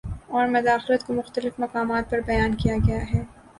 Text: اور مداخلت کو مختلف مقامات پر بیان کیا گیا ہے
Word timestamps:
اور 0.29 0.47
مداخلت 0.47 1.03
کو 1.03 1.13
مختلف 1.13 1.59
مقامات 1.59 2.09
پر 2.09 2.19
بیان 2.27 2.55
کیا 2.55 2.75
گیا 2.87 3.01
ہے 3.03 3.23